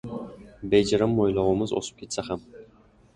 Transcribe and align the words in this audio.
Bejirim 0.71 1.13
mo‘ylovimiz 1.19 1.73
o‘sib 1.81 1.99
ketsa 2.01 2.25
ham. 2.31 2.43